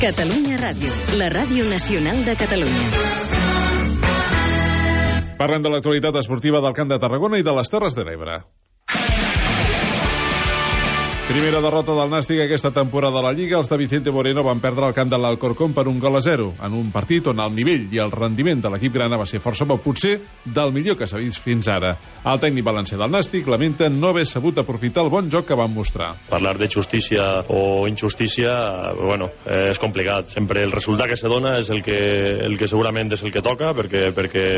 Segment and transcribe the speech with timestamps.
[0.00, 0.88] Catalunya Ràdio,
[1.20, 2.86] la ràdio nacional de Catalunya.
[5.36, 8.38] Parlem de l'actualitat esportiva del Camp de Tarragona i de les Terres de l'Ebre.
[11.30, 13.60] Primera derrota del Nàstic aquesta temporada a la Lliga.
[13.60, 16.48] Els de Vicente Moreno van perdre el camp de l'Alcorcón per un gol a zero,
[16.58, 19.62] en un partit on el nivell i el rendiment de l'equip grana va ser força
[19.62, 21.92] bo, potser del millor que s'ha vist fins ara.
[22.26, 25.70] El tècnic valencià del Nàstic lamenta no haver sabut aprofitar el bon joc que van
[25.70, 26.08] mostrar.
[26.32, 28.50] Parlar de justícia o injustícia,
[28.98, 30.34] bueno, és complicat.
[30.34, 32.00] Sempre el resultat que se dona és el que,
[32.42, 34.48] el que segurament és el que toca, perquè, perquè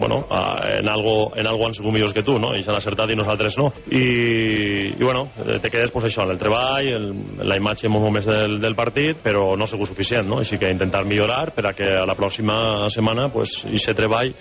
[0.00, 0.24] bueno,
[0.72, 2.56] en algo, en algo han sigut millors que tu, no?
[2.56, 3.68] I s'han acertat i nosaltres no.
[3.92, 4.08] I,
[4.88, 5.28] i bueno,
[5.60, 7.08] te quedes pues, això, en el treball, el,
[7.42, 10.38] la imatge molt més del, del partit, però no ha sigut suficient, no?
[10.44, 14.32] Així que intentar millorar per a que a la pròxima setmana pues, i se treball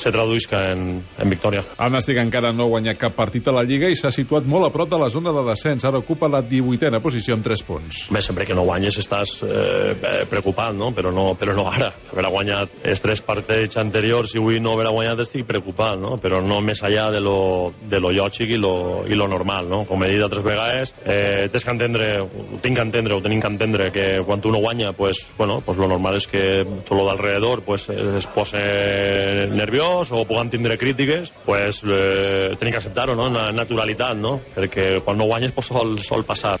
[0.00, 1.62] se traduïsca en, en victòria.
[1.84, 4.66] El Nàstic encara no ha guanyat cap partit a la Lliga i s'ha situat molt
[4.66, 5.84] a prop de la zona de descens.
[5.84, 8.00] Ara ocupa la 18a posició amb 3 punts.
[8.10, 10.90] Bé, sempre que no guanyes estàs eh, preocupat, no?
[10.96, 11.34] Però, no?
[11.38, 11.90] però no ara.
[12.14, 16.16] Haver guanyat els tres partits anteriors i avui no haver guanyat estic preocupat, no?
[16.22, 17.38] Però no més allà de lo,
[17.90, 18.74] de lo lògic i lo,
[19.08, 19.84] i lo normal, no?
[19.88, 23.22] Com he dit altres vegades, eh, eh, tens que entendre, ho tinc que entendre, o
[23.22, 26.42] tenim que entendre que quan tu no guanya, pues, bueno, pues lo normal és que
[26.64, 28.64] tot lo d'alrededor pues, es posa
[29.52, 33.28] nerviós o puguen tindre crítiques, pues eh, tenim que acceptar-ho, no?
[33.30, 34.38] Una naturalitat, no?
[34.56, 36.58] Perquè quan no guanyes pues, sol, sol passar.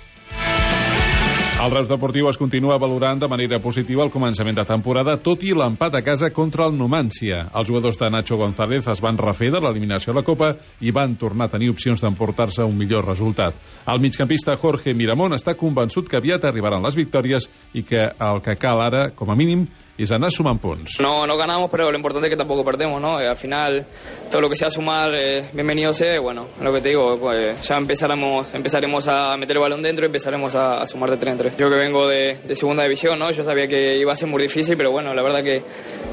[1.60, 5.50] El Reus Deportiu es continua valorant de manera positiva el començament de temporada, tot i
[5.52, 7.42] l'empat a casa contra el Numància.
[7.52, 11.18] Els jugadors de Nacho González es van refer de l'eliminació a la Copa i van
[11.20, 13.60] tornar a tenir opcions d'emportar-se un millor resultat.
[13.92, 18.56] El migcampista Jorge Miramón està convençut que aviat arribaran les victòries i que el que
[18.56, 19.68] cal ara, com a mínim,
[20.02, 21.00] es anar sumant punts.
[21.00, 23.16] No, no ganamos, pero lo importante es que tampoco perdemos, ¿no?
[23.16, 23.86] al final,
[24.30, 27.76] todo lo que sea sumar, eh, bienvenido sea, bueno, lo que te digo, pues, ya
[27.76, 31.56] empezaremos, empezaremos a meter el balón dentro y empezaremos a, sumar de 3 en 3.
[31.58, 33.30] Yo que vengo de, de, segunda división, ¿no?
[33.30, 35.62] Yo sabía que iba a ser muy difícil, pero bueno, la verdad que,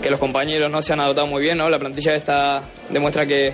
[0.02, 1.70] que los compañeros no se han adaptado muy bien, ¿no?
[1.70, 3.54] La plantilla esta demuestra que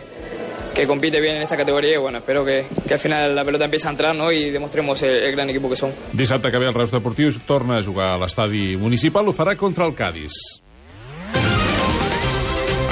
[0.74, 3.66] que compite bien en esta categoria i bueno, espero que, que al final la pelota
[3.66, 4.32] empiece a entrar ¿no?
[4.32, 5.92] i demostremos el, el gran equip que som.
[6.14, 9.86] Dissabte que ve el Reus Deportiu torna a jugar a l'estadi municipal, ho farà contra
[9.86, 10.34] el Cádiz.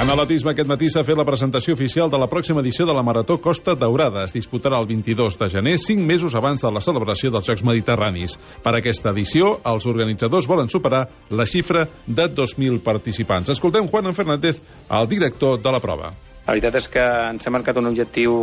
[0.02, 3.03] En atletisme aquest matí s'ha fet la presentació oficial de la pròxima edició de la
[3.06, 4.24] Marató Costa Daurada.
[4.25, 8.34] Es disputarà el 22 de gener, cinc mesos abans de la celebració dels Jocs Mediterranis.
[8.66, 13.53] Per aquesta edició, els organitzadors volen superar la xifra de 2.000 participants.
[13.53, 14.58] Escoltem Juan Fernández,
[14.90, 16.13] el director de la prova.
[16.51, 18.34] La veritat és que ens hem marcat un objectiu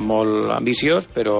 [0.00, 1.34] molt ambiciós, però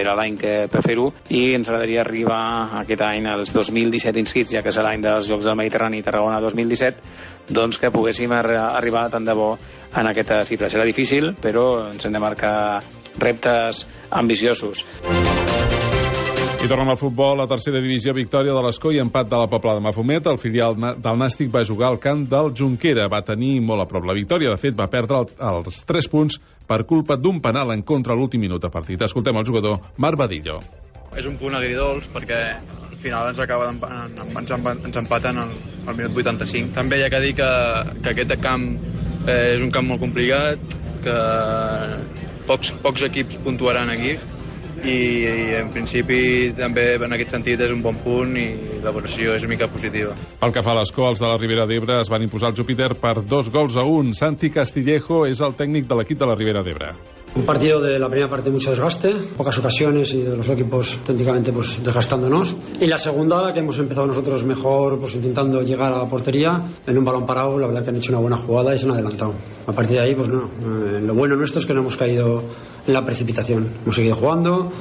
[0.00, 2.38] era l'any que per fer-ho i ens agradaria arribar
[2.78, 7.52] aquest any als 2017 inscrits, ja que és l'any dels Jocs del Mediterrani Tarragona 2017,
[7.60, 9.52] doncs que poguéssim arribar tant de bo
[9.92, 10.72] en aquesta xifra.
[10.72, 12.56] Serà difícil, però ens hem de marcar
[13.20, 14.86] reptes ambiciosos.
[16.66, 19.76] I tornem al futbol, la tercera divisió, victòria de l'Escó i empat de la Pobla
[19.76, 20.24] de Mafumet.
[20.26, 23.04] El filial del Nàstic va jugar al camp del Junquera.
[23.06, 24.50] Va tenir molt a prop la victòria.
[24.50, 28.42] De fet, va perdre el, els 3 punts per culpa d'un penal en contra l'últim
[28.42, 29.06] minut de partit.
[29.06, 30.58] Escoltem el jugador Marc Badillo.
[31.14, 35.56] És un punt agridolç perquè al final ens acaba ens, ens empaten al,
[35.86, 36.74] al minut 85.
[36.74, 37.52] També hi ha que dir que,
[38.00, 38.72] que aquest camp
[39.28, 41.20] eh, és un camp molt complicat, que
[42.50, 44.18] pocs, pocs equips puntuaran aquí
[44.84, 48.46] i, i en principi també en aquest sentit és un bon punt i
[48.84, 50.14] la valoració és una mica positiva.
[50.40, 52.92] Pel que fa a l'escó, els de la Ribera d'Ebre es van imposar el Júpiter
[53.00, 54.14] per dos gols a un.
[54.14, 56.94] Santi Castillejo és el tècnic de l'equip de la Ribera d'Ebre.
[57.36, 61.52] Un partido de la primera parte mucho desgaste, pocas ocasiones y de los equipos técnicamente
[61.52, 62.56] pues desgastándonos.
[62.80, 66.96] Y la segunda, que hemos empezado nosotros mejor, pues intentando llegar a la portería en
[66.96, 69.34] un balón parado, la verdad que han hecho una buena jugada y se han adelantado.
[69.66, 72.42] A partir de ahí, pues no, eh, lo bueno nuestro es que no hemos caído
[72.86, 73.68] en la precipitación.
[73.82, 74.72] Hemos seguido jugando,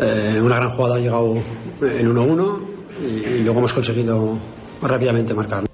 [0.00, 1.34] eh, una gran jugada ha llegado
[1.80, 2.60] el 1-1
[3.02, 4.36] y, y luego hemos conseguido
[4.82, 5.73] rápidamente marcar.